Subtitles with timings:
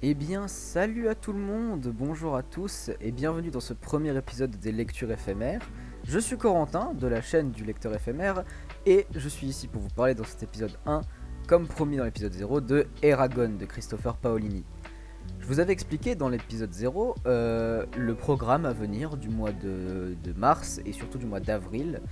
[0.00, 4.16] Eh bien, salut à tout le monde, bonjour à tous et bienvenue dans ce premier
[4.16, 5.60] épisode des lectures éphémères.
[6.04, 8.44] Je suis Corentin de la chaîne du lecteur éphémère
[8.86, 11.00] et je suis ici pour vous parler dans cet épisode 1,
[11.48, 14.64] comme promis dans l'épisode 0, de Eragon de Christopher Paolini.
[15.40, 20.14] Je vous avais expliqué dans l'épisode 0 euh, le programme à venir du mois de,
[20.22, 22.02] de mars et surtout du mois d'avril.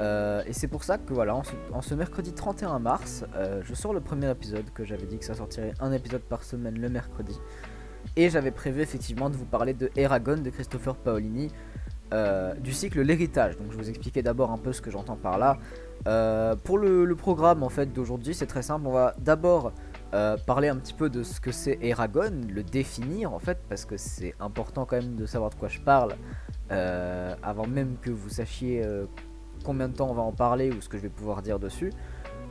[0.00, 3.92] Euh, et c'est pour ça que voilà, en ce, mercredi 31 mars, euh, je sors
[3.92, 7.38] le premier épisode que j'avais dit que ça sortirait un épisode par semaine le mercredi.
[8.16, 11.50] Et j'avais prévu effectivement de vous parler de Eragon de Christopher Paolini,
[12.14, 13.58] euh, du cycle L'héritage.
[13.58, 15.58] Donc je vous expliquer d'abord un peu ce que j'entends par là.
[16.64, 18.86] pour le, programme en fait d'aujourd'hui, c'est très simple.
[18.86, 19.72] On va d'abord
[20.46, 23.96] parler un petit peu de ce que c'est Eragon, le définir en fait, parce que
[23.96, 26.14] c'est important quand même de savoir de quoi je parle.
[26.70, 28.84] avant même que vous sachiez
[29.64, 31.92] combien de temps on va en parler ou ce que je vais pouvoir dire dessus.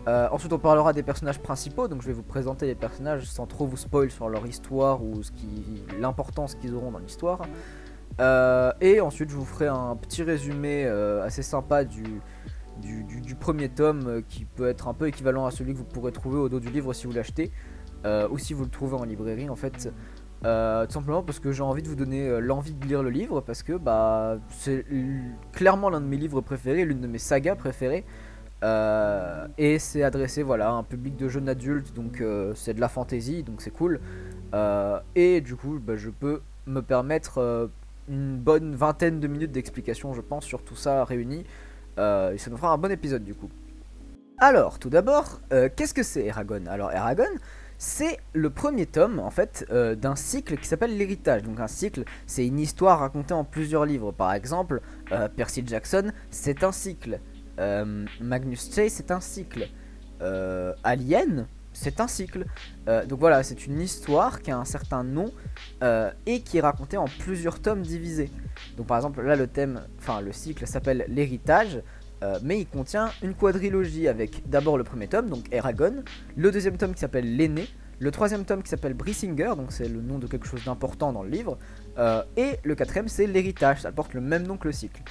[0.07, 3.45] Euh, ensuite, on parlera des personnages principaux, donc je vais vous présenter les personnages sans
[3.45, 7.41] trop vous spoil sur leur histoire ou ce qui, l'importance qu'ils auront dans l'histoire.
[8.21, 12.21] Euh, et ensuite, je vous ferai un petit résumé euh, assez sympa du,
[12.81, 16.37] du, premier tome qui peut être un peu équivalent à celui que vous pourrez trouver
[16.37, 17.51] au dos du livre si vous l'achetez
[18.31, 19.49] ou si vous le trouvez en librairie.
[19.49, 19.91] En fait,
[20.45, 23.09] euh, tout simplement parce que j'ai envie de vous donner euh, l'envie de lire le
[23.09, 24.85] livre parce que bah c'est
[25.51, 28.05] clairement l'un de mes livres préférés, l'une de mes sagas préférées.
[28.63, 32.23] Euh, et c'est adressé voilà à un public de jeunes adultes, donc
[32.55, 33.99] c'est de la fantasy, donc c'est cool.
[35.15, 37.69] et du coup, bah, je peux me permettre
[38.07, 41.45] une bonne vingtaine de minutes d'explication, je pense, sur tout ça réuni.
[41.97, 43.49] et ça nous fera un bon épisode du coup.
[44.39, 46.65] Alors, tout d'abord, qu'est-ce que c'est Eragon?
[46.67, 47.25] Alors, Eragon,
[47.77, 51.43] c'est le premier tome en fait euh, d'un cycle qui s'appelle l'héritage.
[51.43, 54.11] Donc un cycle, c'est une histoire racontée en plusieurs livres.
[54.11, 57.19] Par exemple, euh, Percy Jackson, c'est un cycle.
[57.59, 59.69] Euh, Magnus Chase, c'est un cycle.
[60.83, 62.45] Alien, c'est un cycle.
[63.07, 65.31] donc voilà, c'est une histoire qui a un certain nom
[66.25, 68.31] et qui est racontée en plusieurs tomes divisés.
[68.77, 71.83] Donc par exemple, là le thème, enfin le cycle s'appelle l'héritage.
[72.23, 76.03] Euh, mais il contient une quadrilogie avec d'abord le premier tome, donc Eragon,
[76.35, 77.67] le deuxième tome qui s'appelle L'aîné,
[77.99, 81.23] le troisième tome qui s'appelle Brissinger, donc c'est le nom de quelque chose d'important dans
[81.23, 81.57] le livre,
[81.99, 85.01] euh, et le quatrième c'est L'héritage, ça porte le même nom que le cycle.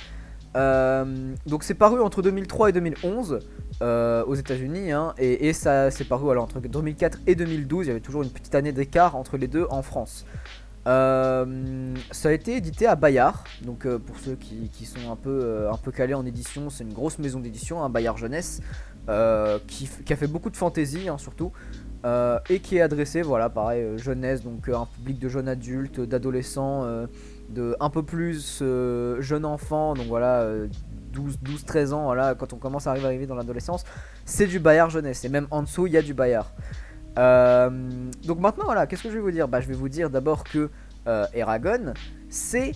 [0.56, 3.40] Euh, donc c'est paru entre 2003 et 2011
[3.80, 8.00] aux États-Unis, hein, et, ça c'est paru alors, entre 2004 et 2012, il y avait
[8.00, 10.24] toujours une petite année d'écart entre les deux en France.
[10.86, 15.40] Euh, ça a été édité à Bayard, donc euh, pour ceux qui, sont un peu,
[15.42, 18.60] euh, un peu calés en édition, c'est une grosse maison d'édition, un hein, Bayard Jeunesse,
[19.66, 21.52] qui, a fait beaucoup de fantaisie hein, surtout,
[22.48, 26.84] et qui est adressé, voilà, pareil, jeunesse, donc un public de jeunes adultes, d'adolescents,
[27.48, 28.62] de un peu plus
[29.20, 30.46] jeunes enfants, donc voilà,
[31.12, 33.84] 12-13 ans, voilà, quand on commence à arriver, à arriver dans l'adolescence,
[34.24, 36.52] c'est du Bayard Jeunesse, et même en dessous, il y a du Bayard.
[37.18, 37.70] Euh,
[38.24, 39.48] donc maintenant, voilà, qu'est-ce que je vais vous dire?
[39.48, 40.70] Bah, je vais vous dire d'abord que
[41.06, 41.94] euh, Eragon,
[42.28, 42.72] c'est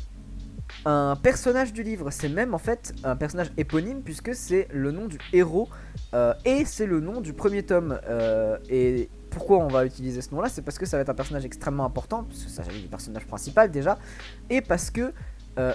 [0.84, 2.10] un personnage du livre.
[2.10, 5.68] C'est même en fait un personnage éponyme puisque c'est le nom du héros
[6.14, 7.98] euh, et c'est le nom du premier tome.
[8.68, 10.48] et pourquoi on va utiliser ce nom-là?
[10.48, 12.88] C'est parce que ça va être un personnage extrêmement important, parce que ça s'agit du
[12.88, 13.96] personnage principal déjà,
[14.48, 15.12] et parce que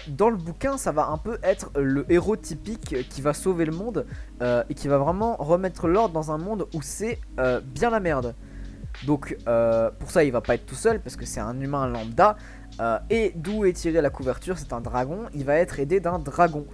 [0.10, 3.72] dans le bouquin, ça va un peu être le héros typique qui va sauver le
[3.72, 4.06] monde
[4.42, 7.20] et qui va vraiment remettre l'ordre dans un monde où c'est
[7.64, 8.36] bien la merde.
[9.04, 11.88] Donc euh, pour ça il va pas être tout seul parce que c'est un humain
[11.88, 12.38] lambda.
[12.80, 15.26] Euh, et d'où est tiré la couverture C'est un dragon.
[15.34, 16.66] Il va être aidé d'un dragon.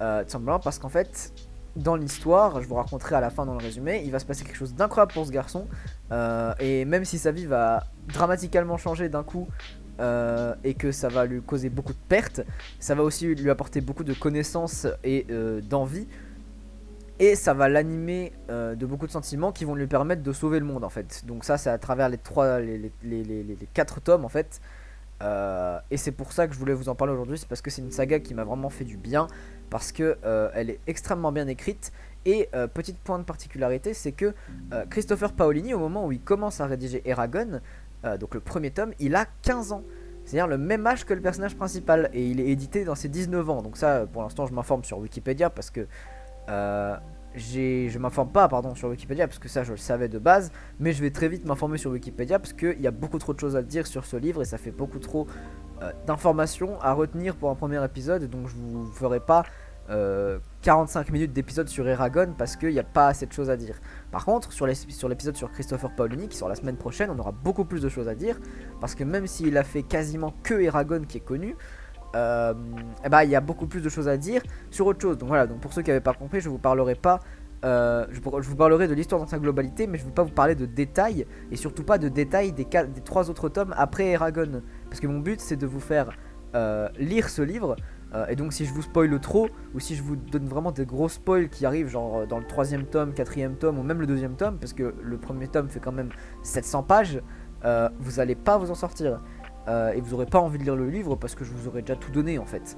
[0.00, 1.32] Euh, tout simplement parce qu'en fait
[1.76, 4.44] dans l'histoire, je vous raconterai à la fin dans le résumé, il va se passer
[4.44, 5.68] quelque chose d'incroyable pour ce garçon.
[6.58, 9.46] et même si sa vie va dramatiquement changer d'un coup
[10.64, 12.42] et que ça va lui causer beaucoup de pertes,
[12.80, 15.28] ça va aussi lui apporter beaucoup de connaissances et
[15.62, 16.08] d'envie
[17.20, 20.58] et ça va l'animer euh, de beaucoup de sentiments qui vont lui permettre de sauver
[20.58, 21.24] le monde en fait.
[21.26, 24.60] Donc ça c'est à travers les trois, les, les, quatre tomes en fait.
[25.22, 27.68] Euh, et c'est pour ça que je voulais vous en parler aujourd'hui, c'est parce que
[27.70, 29.26] c'est une saga qui m'a vraiment fait du bien,
[29.68, 31.92] parce que euh, elle est extrêmement bien écrite.
[32.26, 34.34] Et petite point de particularité, c'est que
[34.90, 37.62] Christopher Paolini, au moment où il commence à rédiger Eragon,
[38.18, 39.84] donc le premier tome, il a 15 ans.
[40.26, 42.10] C'est-à-dire le même âge que le personnage principal.
[42.12, 43.62] Et il est édité dans ses 19 ans.
[43.62, 45.86] Donc ça, pour l'instant, je m'informe sur Wikipédia parce que
[46.50, 46.96] euh,
[47.34, 50.50] je m'informe pas pardon sur Wikipédia parce que ça je le savais de base
[50.80, 53.38] mais je vais très vite m'informer sur Wikipédia parce qu'il y a beaucoup trop de
[53.38, 55.28] choses à dire sur ce livre et ça fait beaucoup trop
[55.82, 59.44] euh, d'informations à retenir pour un premier épisode donc je vous ferai pas
[60.62, 63.56] 45 euh, minutes d'épisode sur Eragon parce qu'il n'y a pas assez de choses à
[63.56, 63.74] dire.
[64.12, 67.64] Par contre sur l'épisode sur Christopher Paolini qui sort la semaine prochaine on aura beaucoup
[67.64, 68.38] plus de choses à dire
[68.80, 71.56] parce que même s'il a fait quasiment que Eragon qui est connu
[72.14, 72.54] euh,
[73.08, 75.18] ben, il y a beaucoup plus de choses à dire sur autre chose.
[75.18, 77.20] Donc voilà, donc pour ceux qui n'avaient pas compris, je vous parlerai pas
[77.64, 80.30] euh, je, vous parlerai de l'histoire dans sa globalité, mais je ne veux pas vous
[80.30, 82.66] parler de détails, et surtout pas de détails des,
[83.04, 84.62] trois autres tomes après Eragon.
[84.88, 86.10] Parce que mon but c'est de vous faire
[86.54, 87.76] euh, lire ce livre,
[88.14, 90.86] euh, et donc si je vous spoil trop, ou si je vous donne vraiment des
[90.86, 94.36] gros spoils qui arrivent genre dans le troisième tome, quatrième tome, ou même le deuxième
[94.36, 96.10] tome, parce que le premier tome fait quand même
[96.42, 97.20] 700 pages,
[97.98, 99.20] vous allez pas vous en sortir.
[99.94, 101.96] Et vous aurez pas envie de lire le livre parce que je vous aurais déjà
[101.96, 102.76] tout donné en fait.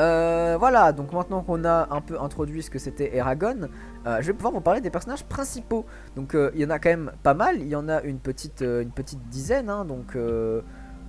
[0.00, 3.68] Euh, voilà, donc maintenant qu'on a un peu introduit ce que c'était Eragon,
[4.06, 5.84] euh, je vais pouvoir vous parler des personnages principaux.
[6.16, 8.18] Donc euh, il y en a quand même pas mal, il y en a une
[8.18, 9.70] petite, une petite dizaine.
[9.70, 9.84] Hein.
[9.84, 10.16] donc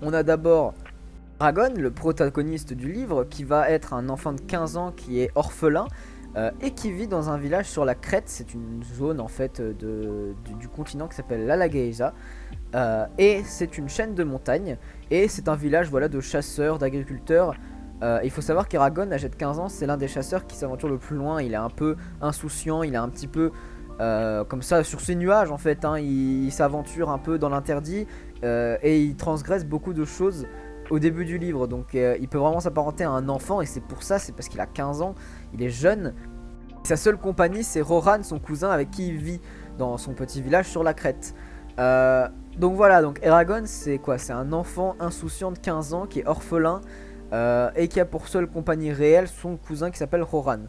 [0.02, 0.74] on a d'abord
[1.42, 5.32] Eragon, le protagoniste du livre, qui va être un enfant de 15 ans qui est
[5.36, 5.88] orphelin.
[6.60, 10.36] Et qui vit dans un village sur la crête, c'est une zone en fait de,
[10.60, 12.14] du, continent qui s'appelle l'Alagaïsa.
[13.18, 14.78] et c'est une chaîne de montagnes,
[15.12, 17.56] et c'est un village voilà, de chasseurs, d'agriculteurs,
[18.04, 20.90] euh, il faut savoir qu'Eragon, âgé de 15 ans, c'est l'un des chasseurs qui s'aventure
[20.90, 21.42] le plus loin.
[21.42, 23.52] Il est un peu insouciant, il est un petit peu
[24.02, 25.86] euh, comme ça sur ses nuages en fait.
[25.86, 26.00] Hein.
[26.00, 28.08] Il, s'aventure un peu dans l'interdit
[28.44, 30.46] euh, et il transgresse beaucoup de choses
[30.90, 31.68] au début du livre.
[31.68, 34.60] Donc il peut vraiment s'apparenter à un enfant et c'est pour ça, c'est parce qu'il
[34.60, 35.16] a 15 ans,
[35.56, 36.14] il est jeune.
[36.84, 39.42] Sa seule compagnie, c'est Roran, son cousin avec qui il vit
[39.78, 41.34] dans son petit village sur la crête.
[41.78, 44.18] donc voilà, donc Eragon, c'est quoi?
[44.18, 46.82] C'est un enfant insouciant de 15 ans qui est orphelin.
[47.34, 50.60] Euh, et qui a pour seule compagnie réelle son cousin qui s'appelle Roran.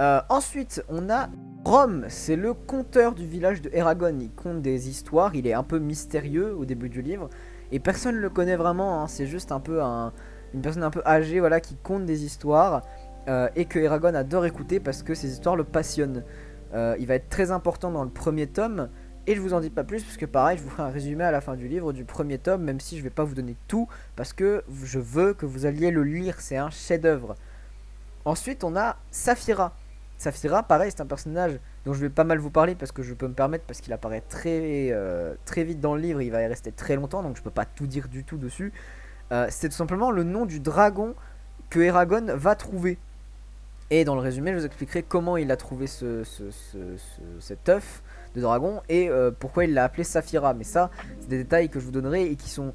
[0.00, 1.28] Euh, ensuite, on a
[1.64, 4.18] Rom, c'est le conteur du village de Eragon.
[4.20, 7.30] Il compte des histoires, il est un peu mystérieux au début du livre,
[7.72, 9.00] et personne ne le connaît vraiment.
[9.00, 9.06] Hein.
[9.06, 12.82] C'est juste un peu une personne un peu âgée, voilà, qui compte des histoires
[13.28, 16.24] euh, et que Eragon adore écouter parce que ces histoires le passionnent.
[16.74, 18.88] il va être très important dans le premier tome.
[19.28, 21.24] Et je vous en dis pas plus, parce que pareil, je vous ferai un résumé
[21.24, 23.56] à la fin du livre du premier tome, même si je vais pas vous donner
[23.66, 27.34] tout, parce que je veux que vous alliez le lire, c'est un chef-d'œuvre.
[28.24, 29.74] Ensuite, on a Saphira.
[30.16, 33.14] Saphira, pareil, c'est un personnage dont je vais pas mal vous parler, parce que je
[33.14, 36.42] peux me permettre, parce qu'il apparaît très, euh, très vite dans le livre, il va
[36.42, 38.72] y rester très longtemps, donc je peux pas tout dire du tout dessus.
[39.32, 41.16] Euh, c'est tout simplement le nom du dragon
[41.68, 42.96] que Eragon va trouver.
[43.90, 46.22] Et dans le résumé, je vous expliquerai comment il a trouvé ce,
[47.38, 48.02] cet œuf
[48.34, 50.54] de dragon et euh, pourquoi il l'a appelé Saphira.
[50.54, 50.90] Mais ça,
[51.20, 52.72] c'est des détails que je vous donnerai et qui sont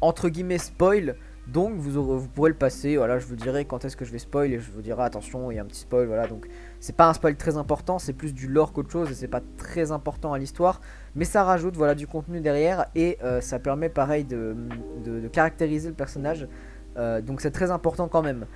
[0.00, 1.16] entre guillemets spoil.
[1.46, 2.96] Donc vous, vous pourrez le passer.
[2.96, 5.50] Voilà, je vous dirai quand est-ce que je vais spoil et je vous dirai attention,
[5.50, 6.06] il y a un petit spoil.
[6.06, 6.48] Voilà, donc
[6.80, 9.42] c'est pas un spoil très important, c'est plus du lore qu'autre chose et c'est pas
[9.58, 10.80] très important à l'histoire.
[11.14, 14.56] Mais ça rajoute voilà du contenu derrière et euh, ça permet pareil de,
[15.04, 16.48] de, caractériser le personnage.
[16.96, 18.46] Euh, donc c'est très important quand même.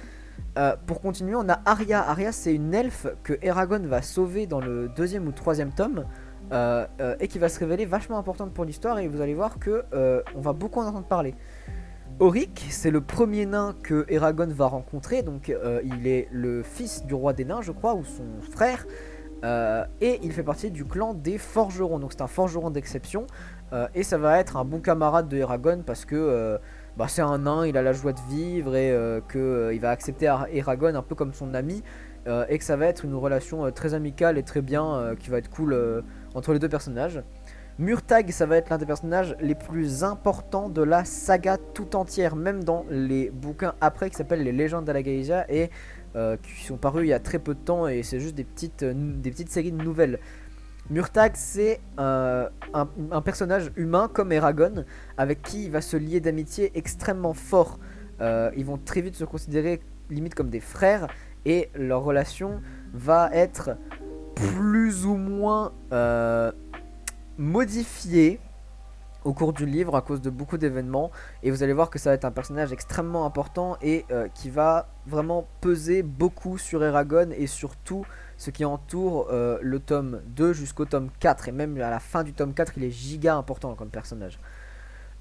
[0.87, 2.01] Pour continuer, on a Arya.
[2.09, 6.05] Arya, c'est une elfe que Eragon va sauver dans le deuxième ou troisième tome.
[6.51, 9.59] Euh, euh, et qui va se révéler vachement importante pour l'histoire et vous allez voir
[9.59, 11.35] que euh, on va beaucoup en entendre parler.
[12.21, 15.55] Auric, c'est le premier nain que Eragon va rencontrer, donc
[15.85, 18.87] il est le fils du roi des nains, je crois, ou son frère,
[20.01, 23.29] et il fait partie du clan des forgerons, donc c'est un forgeron d'exception,
[23.95, 26.59] et ça va être un bon camarade de Eragon parce que
[26.99, 28.93] bah, c'est un nain, il a la joie de vivre et
[29.31, 31.83] qu'il va accepter Eragon un peu comme son ami,
[32.49, 35.49] et que ça va être une relation très amicale et très bien, qui va être
[35.49, 36.05] cool
[36.35, 37.23] entre les deux personnages.
[37.79, 42.35] Murtag, ça va être l'un des personnages les plus importants de la saga tout entière,
[42.35, 45.71] même dans les bouquins après qui s'appellent les légendes de la et
[46.17, 48.43] euh, qui sont parus il y a très peu de temps et c'est juste des
[48.43, 50.19] petites, euh, des petites séries de nouvelles.
[50.91, 54.85] Murtag, c'est euh, un, personnage humain comme Eragon,
[55.17, 57.79] avec qui il va se lier d'amitié extrêmement fort.
[58.21, 59.81] ils vont très vite se considérer
[60.11, 61.07] limite comme des frères
[61.45, 62.61] et leur relation
[62.93, 63.77] va être
[64.35, 66.53] plus ou moins euh,
[67.37, 68.41] modifié
[69.25, 71.11] au cours du livre à cause de beaucoup d'événements
[71.43, 74.49] et vous allez voir que ça va être un personnage extrêmement important et euh, qui
[74.49, 78.07] va vraiment peser beaucoup sur Eragon et sur tout
[78.39, 82.25] ce qui entoure euh, le tome 2 jusqu'au tome 4 et même à la fin
[82.25, 84.39] du tome 4 il est giga important comme personnage.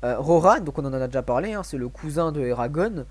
[0.04, 3.06] Roran, donc on en a déjà parlé, hein, c'est le cousin de Eragon.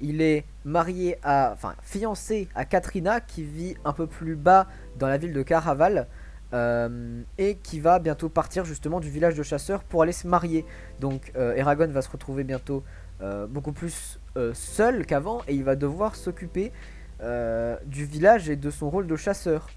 [0.00, 4.66] il est marié à, enfin fiancé à Katrina qui vit un peu plus bas
[4.98, 6.08] dans la ville de Caraval.
[6.54, 10.64] Euh, et qui va bientôt partir justement du village de chasseurs pour aller se marier.
[11.00, 12.84] Donc euh, Eragon va se retrouver bientôt
[13.20, 14.20] euh, beaucoup plus
[14.52, 16.70] seul qu'avant et il va devoir s'occuper
[17.20, 19.68] du village et de son rôle de chasseur.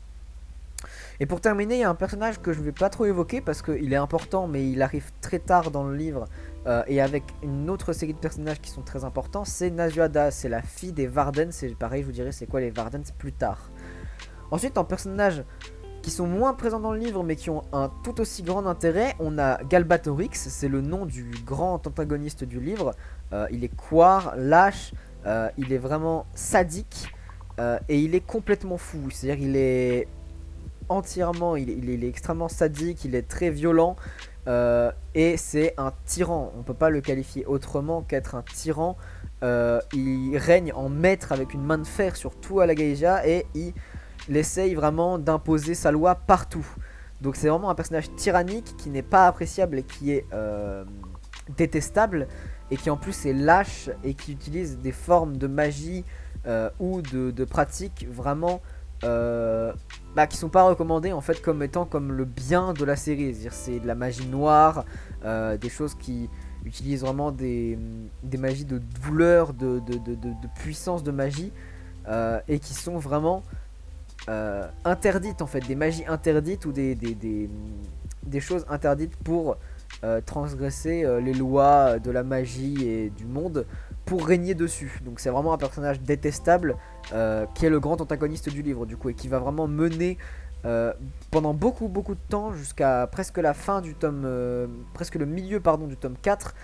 [1.20, 3.42] Et pour terminer, il y a un personnage que je ne vais pas trop évoquer
[3.42, 6.26] parce qu'il est important mais il arrive très tard dans le livre
[6.88, 10.62] et avec une autre série de personnages qui sont très importants, c'est Nazuada, c'est la
[10.62, 13.72] fille des Varden, c'est pareil, je vous dirai c'est quoi les Varden plus tard.
[14.52, 15.44] Ensuite, en personnages
[16.02, 19.16] qui sont moins présents dans le livre mais qui ont un tout aussi grand intérêt,
[19.20, 22.94] on a Galbatorix, c'est le nom du grand antagoniste du livre.
[23.34, 24.94] Euh, il est coire, lâche,
[25.26, 27.14] euh, il est vraiment sadique.
[27.88, 29.10] Et il est complètement fou.
[29.12, 30.08] C'est-à-dire il est
[30.88, 33.96] entièrement, il, est extrêmement sadique, il est très violent.
[34.48, 36.54] et c'est un tyran.
[36.58, 38.98] On peut pas le qualifier autrement qu'être un tyran.
[39.44, 43.46] il règne en maître avec une main de fer sur tout à la Gaïja et
[43.56, 46.66] il essaye vraiment d'imposer sa loi partout.
[47.22, 50.86] Donc c'est vraiment un personnage tyrannique qui n'est pas appréciable et qui est euh,
[51.58, 52.28] détestable
[52.72, 56.06] et qui en plus est lâche et qui utilise des formes de magie
[56.46, 58.62] euh, ou de, pratiques vraiment
[59.04, 59.72] euh,
[60.16, 63.36] bah, qui sont pas recommandées en fait comme étant comme le bien de la série.
[63.52, 64.86] C'est de la magie noire,
[65.24, 66.30] des choses qui
[66.66, 67.78] utilisent vraiment des,
[68.38, 71.52] magies de douleur, de, de puissance de magie
[72.48, 73.44] et qui sont vraiment
[74.28, 79.58] euh, interdites en fait, des magies interdites ou des, des, choses interdites pour
[80.04, 83.66] euh, transgresser euh, les lois de la magie et du monde
[84.10, 85.00] pour régner dessus.
[85.06, 86.76] Donc c'est vraiment un personnage détestable
[87.54, 90.18] qui est le grand antagoniste du livre du coup et qui va vraiment mener
[91.32, 94.28] pendant beaucoup beaucoup de temps jusqu'à presque la fin du tome,
[94.94, 96.56] presque le milieu pardon du tome 4.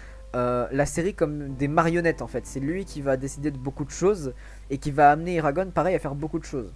[0.72, 2.46] la série comme des marionnettes en fait.
[2.46, 4.34] C'est lui qui va décider de beaucoup de choses
[4.70, 6.72] et qui va amener Eragon pareil à faire beaucoup de choses.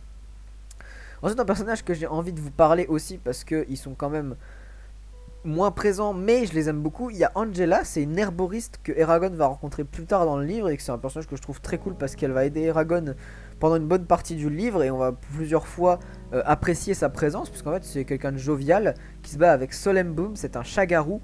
[1.21, 4.35] Ensuite, un personnage que j'ai envie de vous parler aussi parce qu'ils sont quand même
[5.43, 7.09] moins présents, mais je les aime beaucoup.
[7.09, 10.45] Il y a Angela, c'est une herboriste que Eragon va rencontrer plus tard dans le
[10.45, 12.61] livre et que c'est un personnage que je trouve très cool parce qu'elle va aider
[12.61, 13.15] Eragon
[13.59, 15.99] pendant une bonne partie du livre et on va plusieurs fois
[16.33, 19.71] euh, apprécier sa présence puisqu'en fait c'est quelqu'un de jovial qui se bat avec
[20.07, 21.21] Boom, c'est un chagarou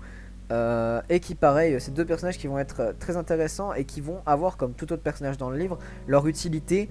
[0.52, 4.00] euh, et qui pareil, c'est deux personnages qui vont être euh, très intéressants et qui
[4.00, 6.90] vont avoir comme tout autre personnage dans le livre leur utilité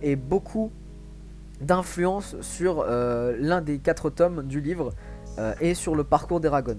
[0.00, 0.72] et beaucoup
[1.60, 4.92] d'influence sur euh, l'un des quatre tomes du livre
[5.38, 6.78] euh, et sur le parcours d'Eragon.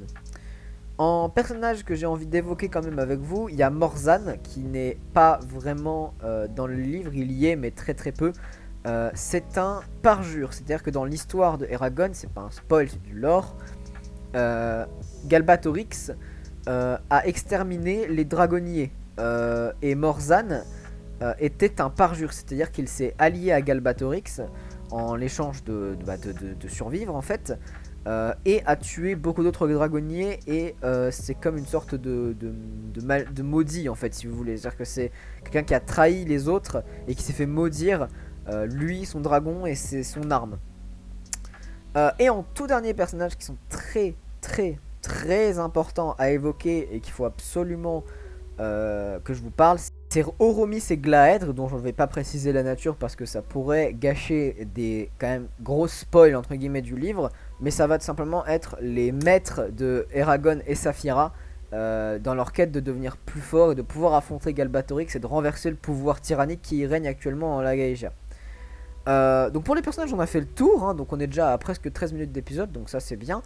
[0.98, 4.62] En personnage que j'ai envie d'évoquer quand même avec vous, il y a Morzan qui
[4.62, 8.34] n'est pas vraiment euh, dans le livre, il y est mais très très peu.
[9.14, 13.14] c'est un parjure, c'est-à-dire que dans l'histoire de Eragon, c'est pas un spoil, c'est du
[13.14, 13.56] lore.
[15.26, 16.12] Galbatorix
[16.68, 18.94] a exterminé les dragonniers
[19.82, 20.64] et Morzan
[21.38, 24.40] était un parjure, c'est-à-dire qu'il s'est allié à Galbatorix
[24.92, 25.64] en l'échange
[26.06, 27.54] bah, de, survivre en fait.
[28.08, 33.02] Euh, et a tué beaucoup d'autres dragonniers et euh, c'est comme une sorte de, de,
[33.02, 34.56] mal, de maudit en fait si vous voulez.
[34.56, 35.12] C'est-à-dire que c'est
[35.44, 38.08] quelqu'un qui a trahi les autres et qui s'est fait maudire
[38.48, 40.58] euh, lui, son dragon et son arme.
[42.20, 47.12] et en tout dernier personnage qui sont très très très importants à évoquer et qu'il
[47.12, 48.06] faut absolument
[48.58, 49.78] que je vous parle,
[50.10, 53.44] c'est Oromis et Glaèdre, dont je ne vais pas préciser la nature parce que ça
[53.44, 58.06] pourrait gâcher des quand même gros spoils entre guillemets du livre, mais ça va tout
[58.06, 61.34] simplement être les maîtres de Eragon et Saphira
[61.74, 65.26] euh, dans leur quête de devenir plus fort et de pouvoir affronter Galbatorix et de
[65.26, 68.14] renverser le pouvoir tyrannique qui règne actuellement en Lagaïja.
[69.10, 71.52] Euh, donc pour les personnages on a fait le tour, hein, donc on est déjà
[71.52, 73.42] à presque 13 minutes d'épisode, donc ça c'est bien.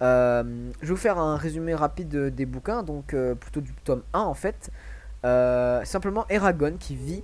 [0.00, 4.20] Euh, je vais vous faire un résumé rapide des bouquins, donc plutôt du tome 1
[4.20, 4.70] en fait.
[5.84, 7.22] Simplement Eragon qui vit,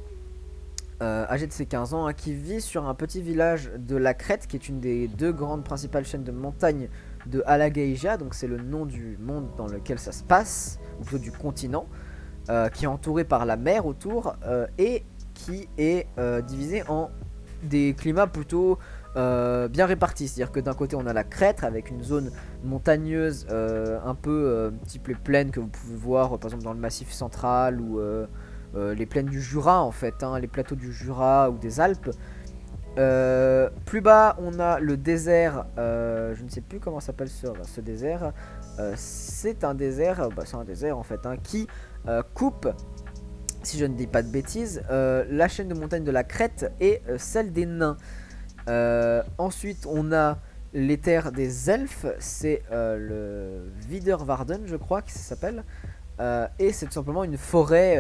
[1.03, 4.15] euh, âgé de ses 15 ans, hein, qui vit sur un petit village de la
[4.15, 6.89] Crète, qui est une des deux grandes principales chaînes de montagnes
[7.27, 11.23] de Alagaïja, donc c'est le nom du monde dans lequel ça se passe, ou plutôt
[11.23, 11.87] du continent,
[12.51, 14.37] euh, qui est entouré par la mer autour,
[14.79, 16.07] et qui est
[16.47, 17.11] divisé en
[17.65, 18.79] des climats plutôt
[19.17, 20.29] euh, bien répartis.
[20.29, 22.31] C'est-à-dire que d'un côté on a la crête avec une zone
[22.65, 26.73] montagneuse euh, un peu euh, type les plaines que vous pouvez voir par exemple dans
[26.73, 28.01] le massif central ou
[28.75, 32.11] les plaines du Jura en fait, hein, les plateaux du Jura ou des Alpes.
[32.97, 38.33] plus bas on a le désert, je ne sais plus comment s'appelle ce, désert.
[38.97, 41.69] c'est un désert, bah, un désert en fait, hein, qui
[42.35, 42.69] coupe
[43.63, 47.01] si je ne dis pas de bêtises, la chaîne de montagne de la crête et
[47.17, 47.97] celle des nains.
[48.69, 50.39] Euh, ensuite, on a
[50.73, 55.65] les terres des elfes, c'est euh, le Widerwarden, je crois ça s'appelle.
[56.21, 57.99] Euh, et c'est tout simplement une forêt,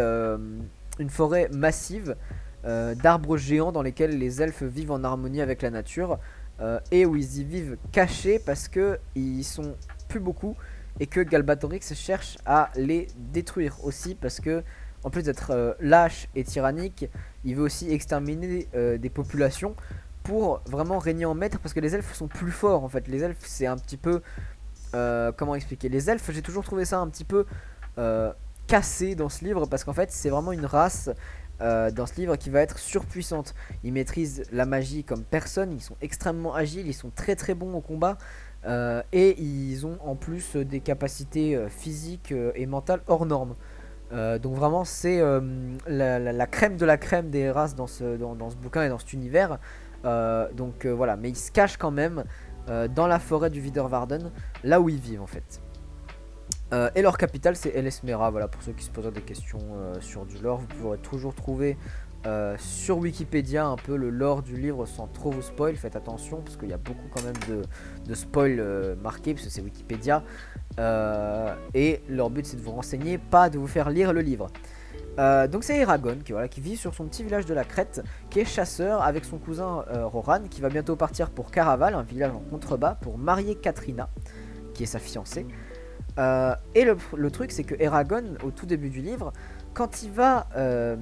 [0.99, 2.16] une forêt massive
[2.64, 6.18] d'arbres géants dans lesquels les elfes vivent en harmonie avec la nature.
[6.90, 9.76] et où ils y vivent cachés parce que ils sont
[10.09, 10.56] plus beaucoup
[11.00, 14.62] et que Galbatorix cherche à les détruire aussi parce que
[15.02, 17.11] en plus d'être lâche et tyrannique,
[17.44, 19.75] il veut aussi exterminer des populations
[20.25, 23.06] pour vraiment régner en maître parce que les elfes sont plus forts en fait.
[23.06, 24.21] Les elfes c'est un petit peu...
[24.94, 25.88] Euh, comment expliquer?
[25.88, 27.44] Les elfes j'ai toujours trouvé ça un petit peu euh,
[28.66, 31.10] cassé dans ce livre parce qu'en fait c'est vraiment une race
[31.60, 33.54] euh, dans ce livre qui va être surpuissante.
[33.84, 37.74] Ils maîtrisent la magie comme personne, ils sont extrêmement agiles, ils sont très très bons
[37.74, 38.18] au combat
[39.12, 43.56] et ils ont en plus des capacités physiques et mentales hors normes.
[44.10, 45.22] donc vraiment c'est
[45.86, 49.12] la, crème de la crème des races dans ce, dans, ce bouquin et dans cet
[49.12, 49.58] univers.
[50.54, 52.24] donc voilà, mais ils se cachent quand même
[52.66, 54.30] dans la forêt du Widerwarden,
[54.62, 55.60] là où ils vivent en fait.
[56.73, 59.61] Et leur capitale c'est El Esmera, voilà pour ceux qui se posent des questions
[60.00, 61.76] sur du lore, vous pourrez toujours trouver
[62.26, 65.76] euh, sur Wikipédia un peu le lore du livre sans trop vous spoil.
[65.76, 67.62] Faites attention parce qu'il y a beaucoup quand même de,
[68.06, 70.23] de spoil euh, marqués parce que c'est Wikipédia.
[70.80, 74.50] Euh, et leur but c'est de vous renseigner, pas de vous faire lire le livre.
[75.18, 78.40] donc c'est Eragon qui, voilà, qui vit sur son petit village de la Crète, qui
[78.40, 82.40] est chasseur avec son cousin Roran, qui va bientôt partir pour Caraval, un village en
[82.40, 84.09] contrebas, pour marier Katrina,
[84.73, 85.47] qui est sa fiancée.
[86.18, 89.33] Et le, truc c'est que Eragon, au tout début du livre,
[89.75, 90.97] quand il va euh,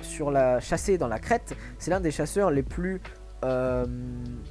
[0.00, 3.00] sur la chasser dans la crête, c'est l'un des chasseurs les plus
[3.44, 3.84] euh,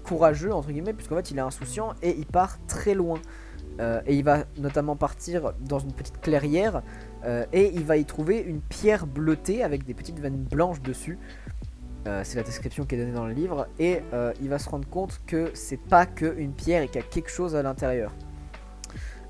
[0.03, 3.20] courageux entre guillemets, puisqu'en fait il est insouciant et il part très loin.
[3.79, 6.84] Euh, et il va notamment partir dans une petite clairière
[7.53, 11.17] et il va y trouver une pierre bleutée avec des petites veines blanches dessus.
[12.05, 14.01] c'est la description qui est donnée dans le livre et
[14.41, 17.08] il va se rendre compte que c'est pas que une pierre et qu'il y a
[17.08, 18.12] quelque chose à l'intérieur.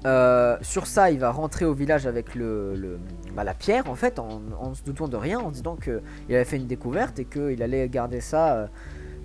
[0.06, 3.00] Euh, sur ça, il va rentrer au village avec le,
[3.36, 6.58] bah, la pierre, en fait, en, se doutant de rien, en disant qu'il avait fait
[6.58, 8.70] une découverte et qu'il allait garder ça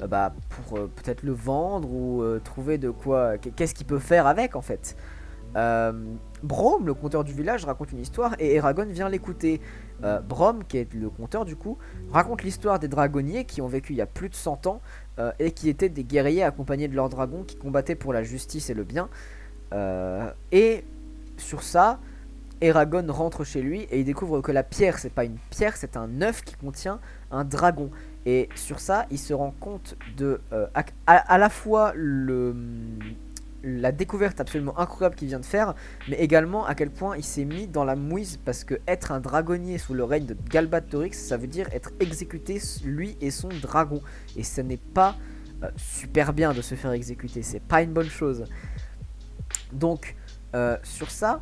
[0.00, 3.38] euh, bah, pour euh, peut-être le vendre ou trouver de quoi.
[3.38, 4.96] Qu'est-ce qu'il peut faire avec, en fait.
[6.44, 9.60] Brom, le conteur du village, raconte une histoire et Eragon vient l'écouter.
[10.28, 11.78] Brom, qui est le conteur du coup,
[12.12, 14.80] raconte l'histoire des dragonniers qui ont vécu il y a plus de 100 ans
[15.40, 18.74] et qui étaient des guerriers accompagnés de leurs dragons qui combattaient pour la justice et
[18.74, 19.08] le bien.
[19.72, 20.84] Euh, et
[21.36, 21.98] sur ça,
[22.60, 25.96] Eragon rentre chez lui et il découvre que la pierre, c'est pas une pierre, c'est
[25.96, 26.98] un œuf qui contient
[27.30, 27.90] un dragon.
[28.26, 30.66] Et sur ça, il se rend compte de euh,
[31.06, 32.54] à, la fois le,
[33.62, 35.74] la découverte absolument incroyable qu'il vient de faire,
[36.08, 39.20] mais également à quel point il s'est mis dans la mouise parce que être un
[39.20, 44.00] dragonnier sous le règne de Galbatorix, ça veut dire être exécuté lui et son dragon.
[44.36, 45.16] Et ce n'est pas
[45.62, 48.44] euh, super bien de se faire exécuter, c'est pas une bonne chose.
[49.72, 50.16] Donc,
[50.54, 51.40] euh, sur ça,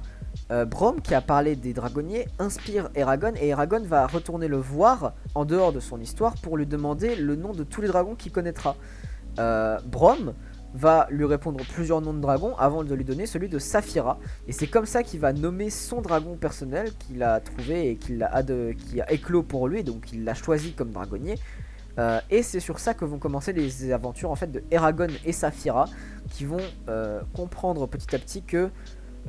[0.51, 5.15] euh, Brom, qui a parlé des dragonniers, inspire Eragon et Eragon va retourner le voir
[5.35, 8.33] en dehors de son histoire pour lui demander le nom de tous les dragons qu'il
[8.33, 8.77] connaîtra.
[9.39, 10.35] Euh, Brom
[10.75, 14.19] va lui répondre plusieurs noms de dragons avant de lui donner celui de Saphira.
[14.47, 18.23] Et c'est comme ça qu'il va nommer son dragon personnel qu'il a trouvé et qu'il
[18.23, 21.37] a, qui a éclos pour lui, donc il l'a choisi comme dragonnier.
[21.99, 25.33] Euh, et c'est sur ça que vont commencer les aventures en fait de Eragon et
[25.33, 25.87] Saphira
[26.31, 28.71] qui vont euh, comprendre petit à petit que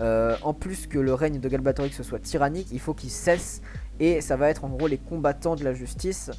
[0.01, 3.62] euh, en plus que le règne de Galbatorix soit tyrannique, il faut qu'il cesse.
[3.99, 6.30] Et ça va être en gros les combattants de la justice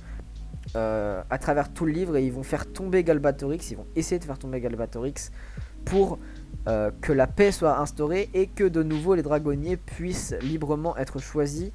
[0.74, 2.16] à travers tout le livre.
[2.16, 5.32] Et ils vont faire tomber Galbatorix, ils vont essayer de faire tomber Galbatorix
[5.84, 6.20] pour
[6.66, 11.72] que la paix soit instaurée et que de nouveau les dragonniers puissent librement être choisis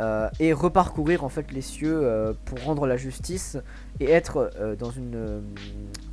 [0.00, 3.56] euh, et reparcourir en fait les cieux euh, pour rendre la justice
[4.00, 5.44] et être euh, dans une,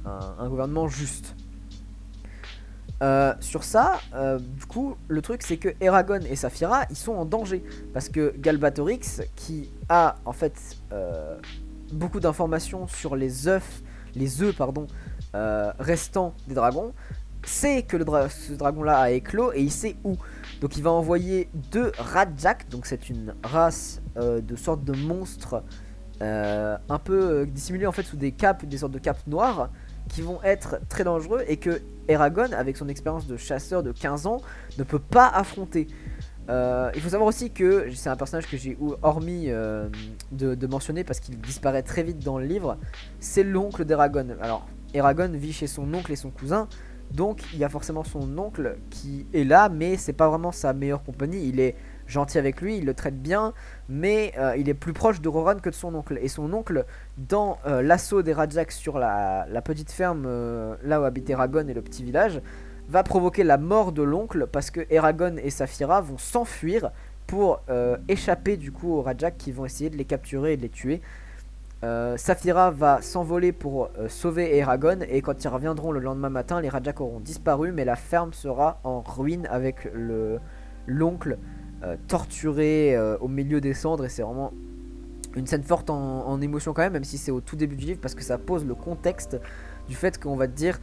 [0.06, 1.36] un, gouvernement juste.
[3.40, 4.00] sur ça,
[4.40, 7.64] du coup, le truc c'est que Eragon et Saphira ils sont en danger
[7.94, 10.78] parce que Galbatorix, qui a en fait
[11.92, 13.82] beaucoup d'informations sur les œufs,
[14.14, 14.86] les œufs pardon,
[15.80, 16.94] restants des dragons,
[17.44, 17.98] sait que
[18.30, 20.18] ce dragon là a éclos et il sait où.
[20.62, 25.64] Donc il va envoyer deux Radjak, donc c'est une race euh, de sorte de monstre
[26.22, 29.72] euh, un peu euh, dissimulé en fait sous des capes, des sortes de capes noires
[30.08, 34.28] qui vont être très dangereux et que Eragon, avec son expérience de chasseur de 15
[34.28, 34.40] ans,
[34.78, 35.88] ne peut pas affronter.
[36.50, 41.40] il faut savoir aussi que c'est un personnage que j'ai hormis de, mentionner parce qu'il
[41.40, 42.78] disparaît très vite dans le livre.
[43.20, 44.36] C'est l'oncle d'Eragon.
[44.42, 46.68] Alors, Eragon vit chez son oncle et son cousin,
[47.14, 50.74] donc il y a forcément son oncle qui est là, mais c'est pas vraiment sa
[50.74, 51.48] meilleure compagnie.
[51.48, 51.76] Il est
[52.08, 53.54] gentil avec lui, il le traite bien,
[53.90, 56.20] mais euh, il est plus proche de Roran que de son oncle.
[56.22, 56.86] Et son oncle,
[57.18, 61.74] dans euh, l'assaut des Rajaks sur la, petite ferme euh, là où habite Eragon et
[61.74, 62.42] le petit village,
[62.90, 66.92] va provoquer la mort de l'oncle parce que Eragon et Saphira vont s'enfuir
[67.26, 67.62] pour
[68.10, 71.02] échapper du coup aux Rajaks qui vont essayer de les capturer et de les tuer.
[71.84, 76.62] Euh, Saphira va s'envoler pour euh, sauver Eragon et quand ils reviendront le lendemain matin,
[76.62, 80.40] les Rajak auront disparu mais la ferme sera en ruine avec le
[80.86, 81.40] l'oncle
[81.84, 84.54] euh, torturé au milieu des cendres et c'est vraiment
[85.36, 88.00] une scène forte en, émotion quand même même si c'est au tout début du livre
[88.00, 89.40] parce que ça pose le contexte
[89.88, 90.80] du fait qu'on va te dire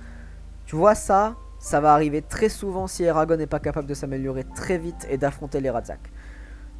[0.66, 4.44] tu vois ça ça va arriver très souvent si Eragon n'est pas capable de s'améliorer
[4.54, 6.00] très vite et d'affronter les Rajak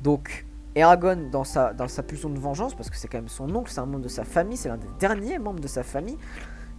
[0.03, 3.55] donc Eragon, dans sa, dans sa pulsion de vengeance, parce que c'est quand même son
[3.55, 6.19] oncle, c'est un membre de sa famille, c'est l'un des derniers membres de sa famille,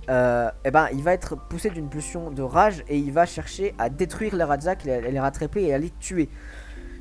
[0.09, 3.27] et euh, eh ben, il va être poussé d'une pulsion de rage et il va
[3.27, 6.29] chercher à détruire les Rajak, les, les rattraper et à les tuer.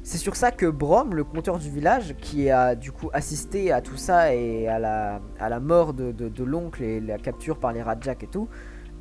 [0.02, 3.80] c'est sur ça que Brom, le compteur du village, qui a du coup assisté à
[3.80, 7.72] tout ça et à la, à la mort de, de, l'oncle et la capture par
[7.72, 8.48] les Rajak et tout,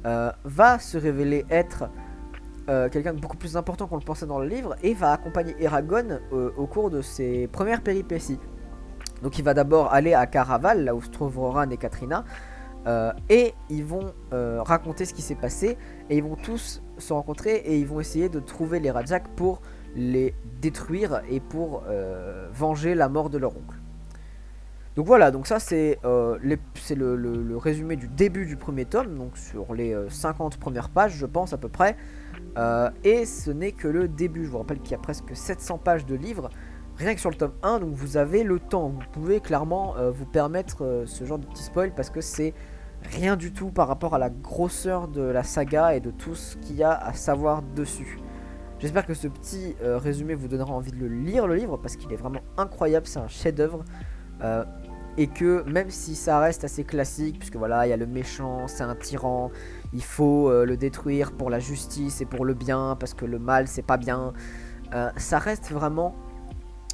[0.05, 1.89] euh, va se révéler être
[2.69, 5.55] euh, quelqu'un de beaucoup plus important qu'on le pensait dans le livre et va accompagner
[5.59, 8.39] Eragon euh, au cours de ses premières péripéties.
[9.23, 12.23] Donc il va d'abord aller à Caraval, là où se trouvent Roran et Katrina,
[13.27, 15.77] et ils vont raconter ce qui s'est passé
[16.09, 19.61] et ils vont tous se rencontrer et ils vont essayer de trouver les Rajak pour
[19.95, 23.77] les détruire et pour euh, venger la mort de leur oncle.
[24.95, 29.73] Donc voilà, donc ça c'est euh, le, résumé du début du premier tome, donc sur
[29.73, 31.95] les 50 euh, premières pages je pense à peu près.
[33.03, 36.05] Et ce n'est que le début, je vous rappelle qu'il y a presque 700 pages
[36.05, 36.49] de livres,
[36.97, 40.25] rien que sur le tome 1, donc vous avez le temps, vous pouvez clairement vous
[40.25, 42.53] permettre ce genre de petit spoil parce que c'est
[43.03, 46.57] rien du tout par rapport à la grosseur de la saga et de tout ce
[46.57, 48.19] qu'il y a à savoir dessus.
[48.79, 51.95] J'espère que ce petit euh, résumé vous donnera envie de le lire le livre parce
[51.95, 53.83] qu'il est vraiment incroyable, c'est un chef-d'œuvre.
[54.43, 54.63] Euh,
[55.19, 58.67] et que même si ça reste assez classique, puisque voilà, il y a le méchant,
[58.67, 59.49] c'est un tyran,
[59.93, 63.39] il faut euh, le détruire pour la justice et pour le bien, parce que le
[63.39, 64.33] mal c'est pas bien,
[65.17, 66.15] ça reste vraiment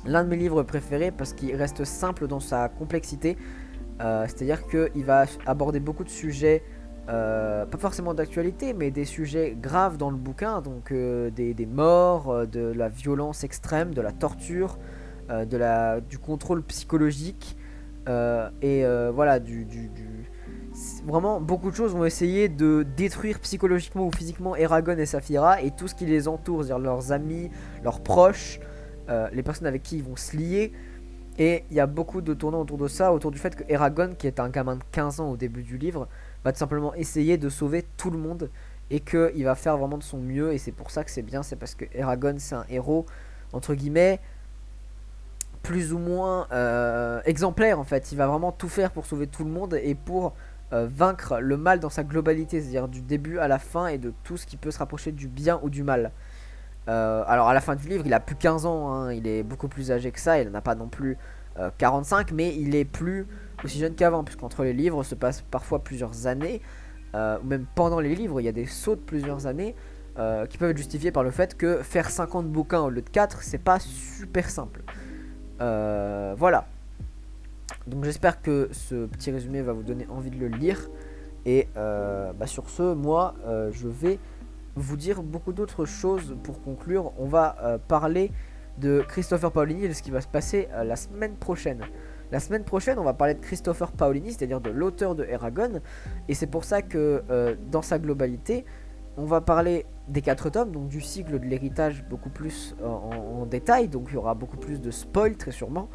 [0.03, 3.38] l'un de mes livres préférés parce qu'il reste simple dans sa complexité.
[3.99, 6.63] C'est-à-dire qu'il va aborder beaucoup de sujets
[7.10, 12.32] euh, pas forcément d'actualité, mais des sujets graves dans le bouquin, donc euh, des, morts,
[12.32, 14.77] euh, de la violence extrême, de la torture,
[16.10, 17.58] du contrôle psychologique,
[18.62, 19.65] et voilà, du,
[21.05, 25.71] Vraiment, beaucoup de choses vont essayer de détruire psychologiquement ou physiquement Eragon et Saphira et
[25.71, 27.51] tout ce qui les entoure, c'est-à-dire leurs amis,
[27.83, 28.59] leurs proches,
[29.31, 30.71] les personnes avec qui ils vont se lier.
[31.38, 34.13] Et il y a beaucoup de tournants autour de ça, autour du fait que Eragon,
[34.17, 36.07] qui est un gamin de 15 ans au début du livre,
[36.43, 38.49] va tout simplement essayer de sauver tout le monde
[38.91, 41.41] et qu'il va faire vraiment de son mieux et c'est pour ça que c'est bien,
[41.41, 43.05] c'est parce que Eragon c'est un héros
[43.51, 44.19] entre guillemets
[45.63, 49.43] plus ou moins euh, exemplaire en fait, il va vraiment tout faire pour sauver tout
[49.43, 50.33] le monde et pour
[50.73, 54.13] euh, vaincre le mal dans sa globalité, c'est-à-dire du début à la fin et de
[54.23, 56.12] tout ce qui peut se rapprocher du bien ou du mal.
[56.89, 59.43] Euh, alors à la fin du livre, il a plus 15 ans, hein, il est
[59.43, 61.17] beaucoup plus âgé que ça, il n'a pas non plus
[61.77, 63.27] 45, mais il est plus
[63.63, 66.62] aussi jeune qu'avant, puisqu'entre les livres se passent parfois plusieurs années,
[67.15, 69.75] euh, ou même pendant les livres, il y a des sauts de plusieurs années
[70.17, 73.09] euh, qui peuvent être justifiés par le fait que faire 50 bouquins au lieu de
[73.09, 74.81] 4, c'est pas super simple.
[75.62, 76.67] Euh, voilà.
[77.88, 80.89] Donc j'espère que ce petit résumé va vous donner envie de le lire.
[81.46, 83.36] Et bah, sur ce, moi,
[83.72, 84.19] je vais
[84.76, 87.12] vous dire beaucoup d'autres choses pour conclure.
[87.17, 88.32] On va parler
[88.78, 91.82] de Christopher Paolini et de ce qui va se passer la semaine prochaine.
[92.34, 95.82] La semaine prochaine, on va parler de Christopher Paolini, c'est-à-dire de l'auteur de Eragon.
[96.28, 98.65] Et c'est pour ça que, euh, dans sa globalité,
[99.17, 103.46] on va parler des quatre tomes, donc du cycle de l'héritage beaucoup plus euh, en,
[103.46, 103.88] détail.
[103.88, 105.89] Donc il y aura beaucoup plus de spoil, très sûrement.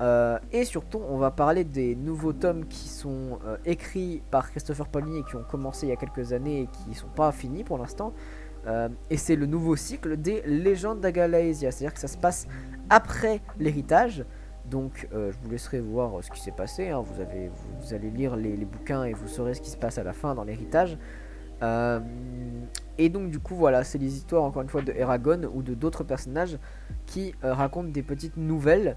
[0.00, 5.20] Euh, et surtout, on va parler des nouveaux tomes qui sont écrits par Christopher Paolini
[5.20, 7.64] et qui ont commencé il y a quelques années et qui ne sont pas finis
[7.64, 8.12] pour l'instant.
[9.10, 12.46] et c'est le nouveau cycle des légendes d'Agalaesia, c'est-à-dire que ça se passe
[12.90, 14.24] après l'héritage.
[14.70, 16.90] Donc euh, je vous laisserai voir ce qui s'est passé.
[16.90, 17.02] Hein.
[17.02, 20.34] Vous, allez lire les, bouquins et vous saurez ce qui se passe à la fin
[20.34, 20.98] dans l'héritage.
[21.62, 22.00] Euh,
[22.98, 25.72] et donc du coup voilà, c'est les histoires encore une fois de Eragon ou de
[25.72, 26.58] d'autres personnages
[27.06, 28.96] qui euh, racontent des petites nouvelles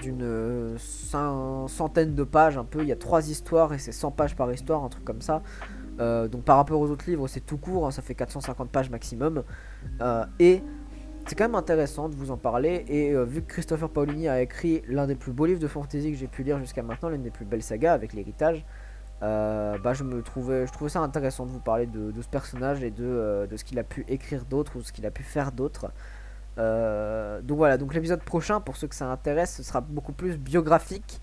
[0.00, 2.82] d'une centaine de pages un peu.
[2.82, 5.42] Il y a trois histoires et c'est 100 pages par histoire, un truc comme ça.
[5.98, 7.90] donc par rapport aux autres livres c'est tout court, hein.
[7.90, 9.42] ça fait 450 pages maximum.
[10.38, 10.62] et
[11.26, 12.84] c'est quand même intéressant de vous en parler.
[12.88, 16.10] Et euh, vu que Christopher Paolini a écrit l'un des plus beaux livres de fantasy
[16.10, 18.64] que j'ai pu lire jusqu'à maintenant, l'une des plus belles sagas avec l'héritage,
[19.22, 22.82] euh, bah, je me trouvais, je trouvais ça intéressant de vous parler de, ce personnage
[22.82, 25.22] et de, euh, de ce qu'il a pu écrire d'autre ou ce qu'il a pu
[25.22, 25.92] faire d'autre.
[27.42, 31.20] Donc voilà, donc l'épisode prochain, pour ceux que ça intéresse, ce sera beaucoup plus biographique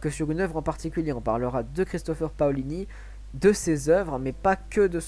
[0.00, 1.12] que sur une œuvre en particulier.
[1.12, 2.88] On parlera de Christopher Paolini,
[3.34, 5.00] de ses œuvres, mais pas que de,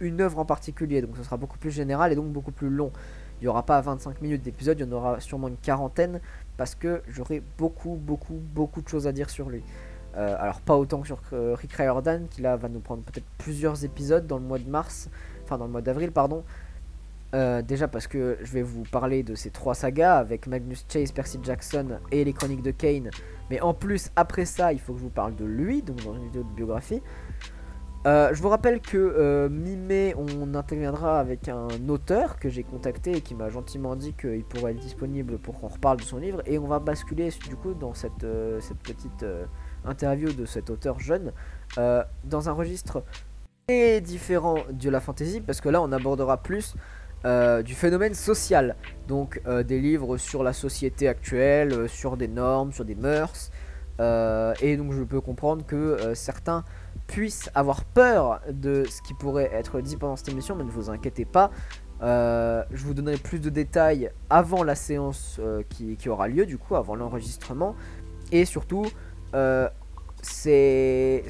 [0.00, 1.02] une œuvre en particulier.
[1.02, 2.92] Donc ce sera beaucoup plus général et donc beaucoup plus long.
[3.40, 6.20] Il n'y aura pas 25 minutes d'épisode, il y en aura sûrement une quarantaine
[6.58, 9.62] parce que j'aurai beaucoup, beaucoup, beaucoup de choses à dire sur lui.
[10.16, 13.24] Euh, alors pas autant que sur euh, Rick Riordan qui là va nous prendre peut-être
[13.38, 15.08] plusieurs épisodes dans le mois de mars,
[15.44, 16.44] enfin dans le mois d'avril pardon.
[17.32, 21.12] Euh, déjà parce que je vais vous parler de ces trois sagas avec Magnus Chase,
[21.12, 23.10] Percy Jackson et les chroniques de Kane.
[23.50, 26.14] Mais en plus après ça il faut que je vous parle de lui, donc dans
[26.14, 27.02] une vidéo de biographie.
[28.06, 33.12] Euh, je vous rappelle que euh, mi-mai, on interviendra avec un auteur que j'ai contacté
[33.12, 36.40] et qui m'a gentiment dit qu'il pourrait être disponible pour qu'on reparle de son livre.
[36.46, 38.26] Et on va basculer du coup dans cette,
[38.60, 39.24] cette petite
[39.84, 41.32] interview de cet auteur jeune
[41.76, 43.04] dans un registre
[43.68, 46.74] très différent de la fantasy parce que là on abordera plus
[47.24, 48.76] du phénomène social.
[49.08, 53.50] Donc des livres sur la société actuelle, sur des normes, sur des mœurs.
[53.98, 56.64] et donc je peux comprendre que certains
[57.06, 60.90] puissent avoir peur de ce qui pourrait être dit pendant cette émission, mais ne vous
[60.90, 61.50] inquiétez pas.
[62.02, 66.56] Euh, je vous donnerai plus de détails avant la séance euh, qui, aura lieu, du
[66.56, 67.74] coup, avant l'enregistrement.
[68.32, 68.86] Et surtout,
[69.34, 69.68] euh,
[70.22, 71.24] c'est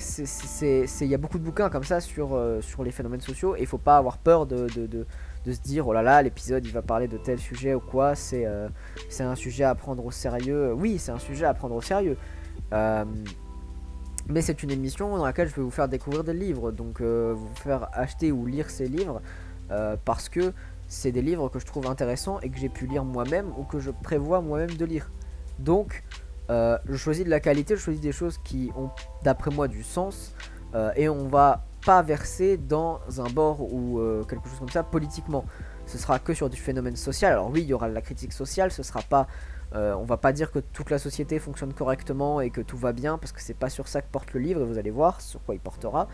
[1.00, 3.66] il y a beaucoup de bouquins comme ça sur, sur les phénomènes sociaux et il
[3.66, 5.06] faut pas avoir peur de,
[5.46, 8.46] se dire oh là là l'épisode il va parler de tel sujet ou quoi c'est
[9.08, 10.72] c'est un sujet à prendre au sérieux.
[10.72, 12.16] Oui c'est un sujet à prendre au sérieux.
[12.72, 16.70] Mais c'est une émission dans laquelle je vais vous faire découvrir des livres.
[16.72, 19.22] Donc vous faire acheter ou lire ces livres
[19.70, 20.52] euh, parce que
[20.88, 23.78] c'est des livres que je trouve intéressants et que j'ai pu lire moi-même ou que
[23.78, 25.10] je prévois moi-même de lire.
[25.60, 26.02] Donc,
[26.50, 28.90] euh, je choisis de la qualité, je choisis des choses qui ont,
[29.22, 30.34] d'après moi, du sens
[30.74, 35.44] euh, et on va pas verser dans un bord ou quelque chose comme ça politiquement.
[35.86, 37.32] Ce sera que sur du phénomène social.
[37.32, 39.26] Alors oui, il y aura la critique sociale, ce sera pas
[39.72, 43.18] on va pas dire que toute la société fonctionne correctement et que tout va bien
[43.18, 45.42] parce que c'est pas sur ça que porte le livre et vous allez voir sur
[45.44, 46.08] quoi il portera.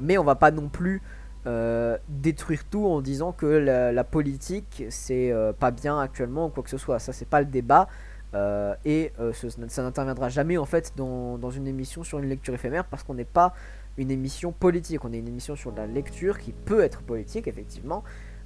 [0.00, 1.02] mais on va pas non plus
[1.44, 6.62] euh, détruire tout en disant que la, politique c'est euh, pas bien actuellement ou quoi
[6.62, 7.00] que ce soit.
[7.00, 7.88] Ça c'est pas le débat
[8.34, 13.02] euh, et ça n'interviendra jamais en fait dans, une émission sur une lecture éphémère parce
[13.02, 13.54] qu'on n'est pas
[13.98, 15.04] une émission politique.
[15.04, 18.02] On est une émission sur la lecture qui peut être politique effectivement.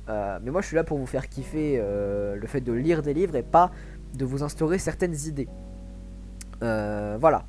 [0.08, 3.36] mais moi je suis là pour vous faire kiffer le fait de lire des livres
[3.36, 3.70] et pas
[4.14, 5.48] de vous instaurer certaines idées.
[6.60, 7.44] voilà.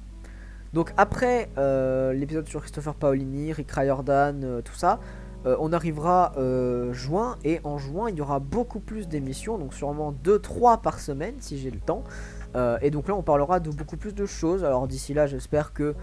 [0.73, 1.50] Donc après
[2.13, 5.00] l'épisode sur Christopher Paolini, Rick Riordan, tout ça,
[5.45, 9.73] euh, on arrivera euh, juin et en juin il y aura beaucoup plus d'émissions, donc
[9.73, 12.04] sûrement 2-3 par semaine si j'ai le temps.
[12.56, 14.63] Euh, et donc là on parlera de beaucoup plus de choses.
[14.63, 15.95] Alors d'ici là j'espère que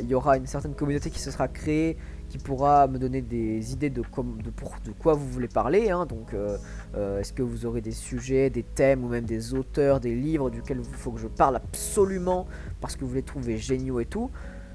[0.00, 1.96] il y aura une certaine communauté qui se sera créée,
[2.28, 5.90] qui pourra me donner des idées de, de, pour, de quoi vous voulez parler.
[5.90, 6.04] Hein.
[6.04, 6.34] Donc
[6.94, 10.78] est-ce que vous aurez des sujets, des thèmes ou même des auteurs, des livres duquel
[10.78, 12.46] il faut que je parle absolument
[12.82, 14.30] parce que vous les trouvez géniaux et tout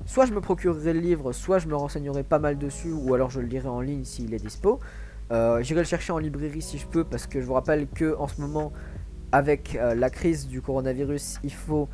[0.08, 3.30] soit je me procurerai le livre, soit je me renseignerai pas mal dessus, ou alors
[3.30, 4.80] je le lirai en ligne s'il est dispo.
[5.32, 8.16] Euh, j'irai le chercher en librairie si je peux, parce que je vous rappelle que
[8.18, 8.72] en ce moment,
[9.34, 11.90] avec euh, la crise du coronavirus, il faut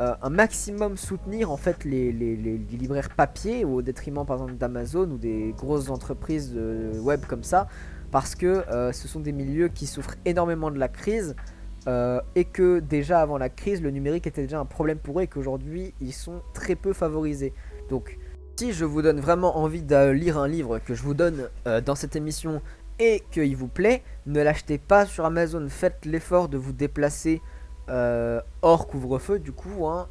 [0.00, 5.18] euh, un maximum soutenir en fait les, libraires papier, au détriment par exemple d'Amazon ou
[5.18, 6.58] des grosses entreprises
[7.00, 7.68] web comme ça,
[8.10, 11.36] parce que ce sont des milieux qui souffrent énormément de la crise.
[11.86, 15.22] Euh, et que déjà avant la crise, le numérique était déjà un problème pour eux
[15.22, 17.52] et qu'aujourd'hui, ils sont très peu favorisés.
[17.88, 18.18] Donc,
[18.56, 21.80] si je vous donne vraiment envie de lire un livre que je vous donne euh,
[21.80, 22.60] dans cette émission
[22.98, 25.64] et qu'il vous plaît, ne l'achetez pas sur Amazon.
[25.68, 27.40] Faites l'effort de vous déplacer
[27.88, 30.08] euh, hors couvre-feu, du coup, hein,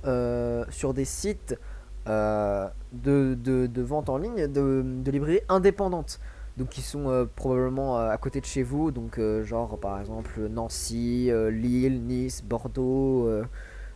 [0.70, 1.60] sur des sites
[2.06, 6.22] de, vente en ligne de, de librairies indépendantes
[6.58, 10.00] donc qui sont euh, probablement euh, à côté de chez vous, donc euh, genre par
[10.00, 13.30] exemple Nancy, Lille, Nice, Bordeaux,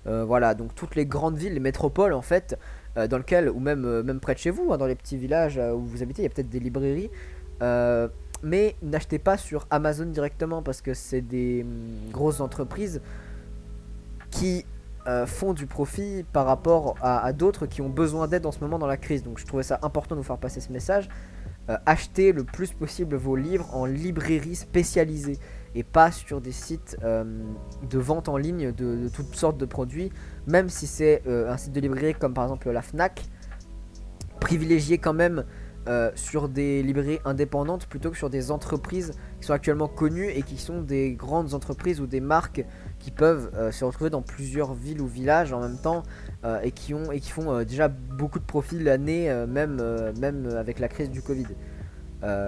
[0.05, 2.57] voilà, donc toutes les grandes villes, les métropoles en fait,
[2.95, 5.79] dans lesquelles, ou même, même près de chez vous, hein, dans les petits villages où
[5.79, 7.09] vous habitez, il y a peut-être des librairies,
[8.43, 13.01] mais n'achetez pas sur Amazon directement parce que c'est des hum, grosses entreprises
[14.29, 14.65] qui
[15.25, 18.77] font du profit par rapport à, à d'autres qui ont besoin d'aide en ce moment
[18.77, 19.23] dans la crise.
[19.23, 21.09] Donc je trouvais ça important de vous faire passer ce message.
[21.71, 25.37] Euh, achetez le plus possible vos livres en librairie spécialisée
[25.73, 27.23] et pas sur des sites euh,
[27.89, 30.11] de vente en ligne de, toutes sortes de produits,
[30.47, 33.21] même si c'est euh, un site de librairie comme par exemple la FNAC,
[34.41, 35.45] privilégiez quand même
[36.15, 40.57] sur des librairies indépendantes plutôt que sur des entreprises qui sont actuellement connues et qui
[40.57, 42.63] sont des grandes entreprises ou des marques
[42.99, 46.03] qui peuvent se retrouver dans plusieurs villes ou villages en même temps
[46.43, 49.79] euh, et, qui ont, et qui font euh, déjà beaucoup de profits l'année, euh, même,
[50.19, 51.45] même avec la crise du Covid.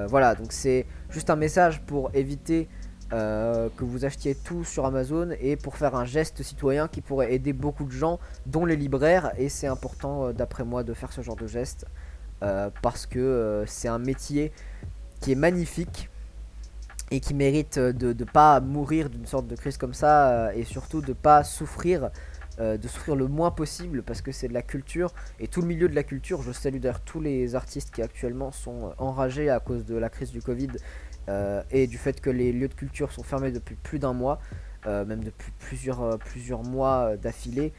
[0.08, 2.68] voilà, donc c'est juste un message pour éviter
[3.12, 7.54] que vous achetiez tout sur Amazon et pour faire un geste citoyen qui pourrait aider
[7.54, 9.34] beaucoup de gens, dont les libraires.
[9.38, 11.86] Et c'est important, d'après moi, de faire ce genre de geste
[12.82, 14.52] parce que c'est un métier
[15.22, 16.10] qui est magnifique
[17.12, 21.02] et qui mérite de ne pas mourir d'une sorte de crise comme ça et surtout
[21.02, 22.10] de ne pas souffrir
[22.60, 25.68] euh, de souffrir le moins possible parce que c'est de la culture et tout le
[25.68, 26.44] milieu de la culture.
[26.44, 30.08] Je salue d'ailleurs tous les artistes qui actuellement sont euh, enragés à cause de la
[30.10, 30.70] crise du Covid
[31.30, 34.40] euh, et du fait que les lieux de culture sont fermés depuis plus d'un mois,
[34.86, 37.74] même depuis plusieurs, plusieurs mois d'affilée.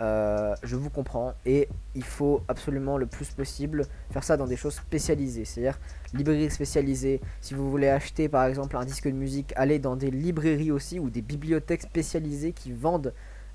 [0.00, 4.74] Je vous comprends et il faut absolument le plus possible faire ça dans des choses
[4.74, 5.78] spécialisées, c'est-à-dire
[6.14, 7.20] librairies spécialisées.
[7.40, 10.98] Si vous voulez acheter par exemple un disque de musique, allez dans des librairies aussi
[10.98, 13.12] ou des bibliothèques spécialisées qui vendent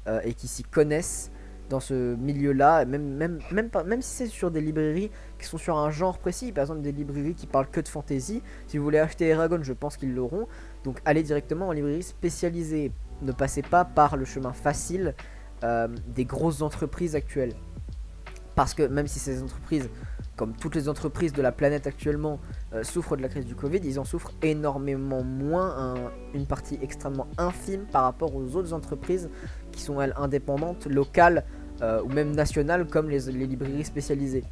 [0.08, 1.32] euh, et qui s'y connaissent
[1.70, 5.78] dans ce milieu-là, même, même, même, même si c'est sur des librairies qui sont sur
[5.78, 9.00] un genre précis, par exemple des librairies qui parlent que de fantasy, si vous voulez
[9.00, 10.48] acheter Eragon, je pense qu'ils l'auront,
[10.84, 12.92] donc allez directement en librairie spécialisée,
[13.24, 15.16] ne passez pas par le chemin facile
[15.64, 17.54] euh, des grosses entreprises actuelles.
[18.56, 19.90] Parce que même si ces entreprises,
[20.36, 22.40] comme toutes les entreprises de la planète actuellement,
[22.74, 25.96] euh, souffrent de la crise du Covid, ils en souffrent énormément moins,
[26.34, 29.30] une partie extrêmement infime par rapport aux autres entreprises
[29.72, 31.44] qui sont elles indépendantes, locales
[31.82, 34.46] euh, ou même nationales comme les, librairies spécialisées.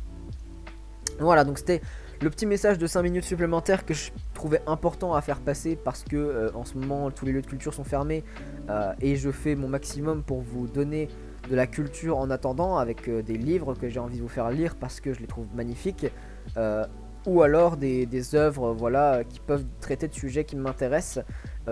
[1.20, 1.82] Voilà, donc c'était
[2.24, 6.04] le petit message de 5 minutes supplémentaires que je trouvais important à faire passer parce
[6.04, 8.24] que euh, en ce moment tous les lieux de culture sont fermés
[8.70, 11.10] euh, et je fais mon maximum pour vous donner
[11.50, 14.76] de la culture en attendant avec des livres que j'ai envie de vous faire lire
[14.76, 16.08] parce que je les trouve magnifiques
[17.26, 21.26] ou alors des, œuvres voilà, qui peuvent traiter de sujets qui m'intéressent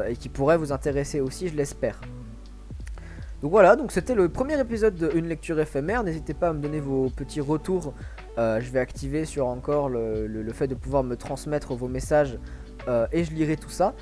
[0.05, 2.01] et qui pourraient vous intéresser aussi je l'espère.
[3.41, 6.03] Donc voilà, donc c'était le premier épisode de Une lecture éphémère.
[6.03, 7.93] N'hésitez pas à me donner vos petits retours.
[8.37, 12.39] Euh, je vais activer sur encore le, fait de pouvoir me transmettre vos messages
[12.87, 13.93] euh, et je lirai tout ça.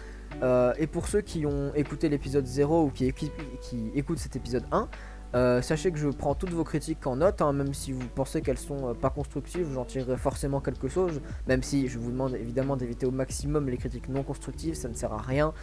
[0.43, 4.65] Euh, et pour ceux qui ont écouté l'épisode 0 ou qui, qui, écoutent cet épisode
[4.71, 8.41] 1, sachez que je prends toutes vos critiques en note, hein, même si vous pensez
[8.41, 12.77] qu'elles sont pas constructives, j'en tirerai forcément quelque chose, même si je vous demande évidemment
[12.77, 15.53] d'éviter au maximum les critiques non constructives, ça ne sert à rien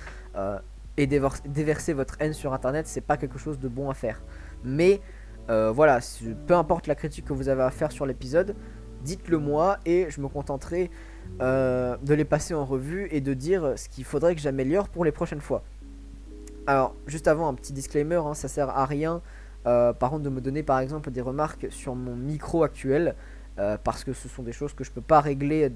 [0.96, 4.22] et déverser votre haine sur internet, c'est pas quelque chose de bon à faire.
[4.64, 5.00] Mais
[5.49, 6.01] euh, voilà,
[6.47, 8.55] peu importe la critique que vous avez à faire sur l'épisode,
[9.03, 10.91] dites-le moi et je me contenterai
[11.41, 15.05] euh, de les passer en revue et de dire ce qu'il faudrait que j'améliore pour
[15.05, 15.63] les prochaines fois.
[16.67, 19.23] Alors, juste avant, un petit disclaimer, hein, ça sert à rien
[19.67, 23.15] euh, par contre de me donner par exemple des remarques sur mon micro actuel.
[23.85, 25.71] parce que ce sont des choses que je peux pas régler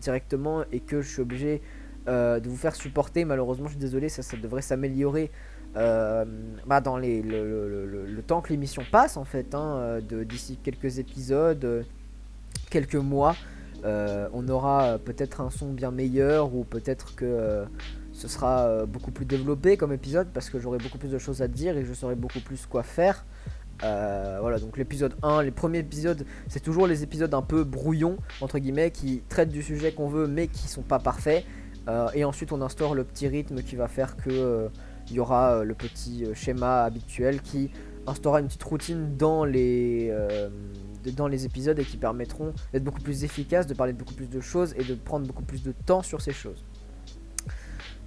[0.00, 1.60] directement et que je suis obligé
[2.06, 3.26] de vous faire supporter.
[3.26, 5.30] Malheureusement, je suis désolé, ça devrait s'améliorer
[5.76, 6.24] euh,
[6.66, 9.54] bah, dans les, le, temps que l'émission passe, en fait.
[9.54, 11.84] Hein, euh, D'ici quelques épisodes,
[12.70, 13.36] quelques mois,
[13.84, 17.64] on aura peut-être un son bien meilleur ou peut-être que
[18.12, 21.48] ce sera beaucoup plus développé comme épisode parce que j'aurai beaucoup plus de choses à
[21.48, 23.26] dire et je saurai beaucoup plus quoi faire.
[23.80, 28.58] voilà, donc l'épisode 1, les premiers épisodes, c'est toujours les épisodes un peu brouillons, entre
[28.58, 31.44] guillemets, qui traitent du sujet qu'on veut mais qui sont pas parfaits.
[31.88, 34.68] Euh, et ensuite on instaure le petit rythme qui va faire que euh,
[35.10, 37.70] il y aura euh, le petit schéma habituel qui
[38.06, 40.12] instaurera une petite routine dans les,
[41.16, 44.28] dans les épisodes et qui permettront d'être beaucoup plus efficace, de parler de beaucoup plus
[44.28, 46.66] de choses et de prendre beaucoup plus de temps sur ces choses.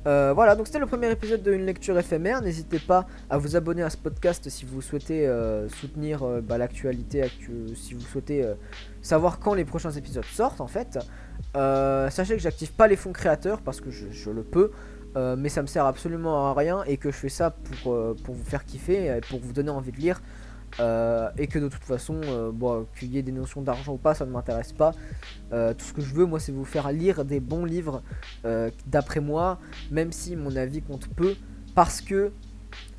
[0.05, 2.43] voilà, donc c'était le premier épisode d'une lecture éphémère.
[2.43, 5.27] N'hésitez pas à vous abonner à ce podcast si vous souhaitez
[5.79, 7.23] soutenir bah, l'actualité,
[7.73, 8.45] si vous souhaitez
[9.01, 10.99] savoir quand les prochains épisodes sortent en fait.
[11.55, 14.71] Euh, sachez que j'active pas les fonds créateurs parce que je, le peux,
[15.17, 18.15] euh, mais ça me sert absolument à rien et que je fais ça pour, euh,
[18.23, 20.21] pour vous faire kiffer, pour vous donner envie de lire.
[20.79, 22.21] et que de toute façon,
[22.53, 24.91] bon, qu'il y ait des notions d'argent ou pas, ça ne m'intéresse pas.
[25.49, 28.03] tout ce que je veux, moi, c'est vous faire lire des bons livres
[28.85, 31.35] d'après moi, même si mon avis compte peu,
[31.73, 32.31] parce que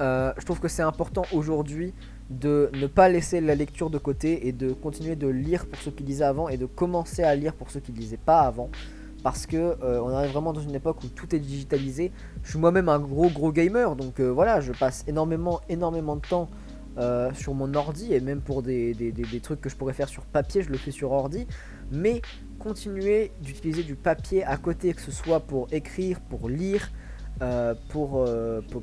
[0.00, 1.94] je trouve que c'est important aujourd'hui
[2.31, 5.92] de ne pas laisser la lecture de côté et de continuer de lire pour ceux
[5.92, 8.70] qui lisaient avant et de commencer à lire pour ceux qui ne lisaient pas avant
[9.22, 12.12] parce que euh, on arrive vraiment dans une époque où tout est digitalisé.
[12.42, 16.26] Je suis moi-même un gros gros gamer donc euh, voilà je passe énormément énormément de
[16.26, 16.48] temps
[16.98, 20.24] euh, sur mon ordi et même pour des, des, trucs que je pourrais faire sur
[20.24, 21.46] papier je le fais sur ordi
[21.92, 22.22] mais
[22.59, 26.90] continuer d'utiliser du papier à côté que ce soit pour écrire, pour lire,
[27.40, 28.26] euh, pour,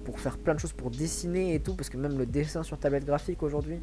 [0.05, 2.79] pour, faire plein de choses, pour dessiner et tout, parce que même le dessin sur
[2.79, 3.81] tablette graphique aujourd'hui,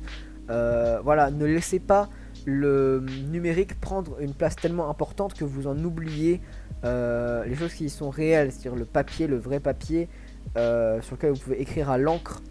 [0.50, 2.08] euh, voilà, ne laissez pas
[2.44, 6.40] le numérique prendre une place tellement importante que vous en oubliez
[6.84, 10.08] les choses qui sont réelles, c'est-à-dire le papier, le vrai papier,
[10.56, 12.42] sur lequel vous pouvez écrire à l'encre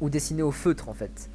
[0.00, 1.30] ou dessiner au feutre en fait.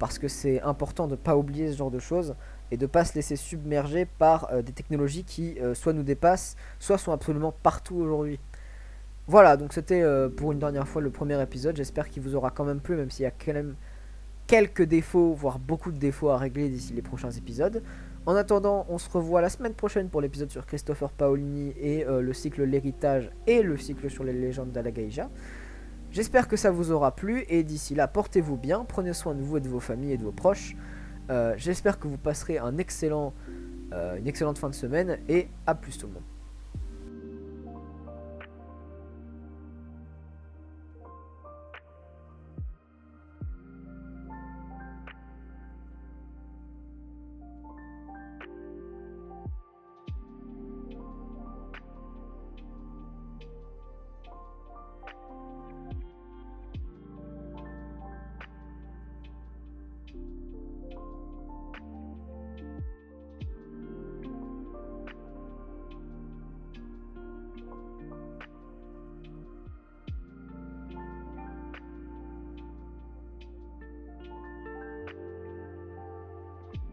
[0.00, 2.34] parce que c'est important de ne pas oublier ce genre de choses
[2.72, 6.98] et de ne pas se laisser submerger par des technologies qui soit nous dépassent, soit
[6.98, 8.40] sont absolument partout aujourd'hui.
[9.26, 11.76] Voilà, donc c'était euh, pour une dernière fois le premier épisode.
[11.76, 13.74] J'espère qu'il vous aura quand même plu, même s'il y a quand même
[14.46, 17.82] quelques défauts, voire beaucoup de défauts à régler d'ici les prochains épisodes.
[18.26, 22.22] En attendant, on se revoit la semaine prochaine pour l'épisode sur Christopher Paolini et euh,
[22.22, 25.28] le cycle L'héritage et le cycle sur les légendes d'Alagaïja.
[26.10, 29.58] J'espère que ça vous aura plu et d'ici là, portez-vous bien, prenez soin de vous
[29.58, 30.76] et de vos familles et de vos proches.
[31.30, 33.34] Euh, j'espère que vous passerez excellent,
[33.92, 36.33] une excellente fin de semaine et à plus tout le monde.